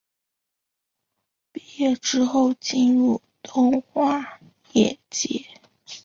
[1.53, 4.39] 毕业之后进入动画
[4.73, 5.45] 业界。